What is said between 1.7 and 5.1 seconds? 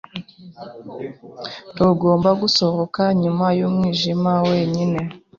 Ntugomba gusohoka nyuma y'umwijima wenyine.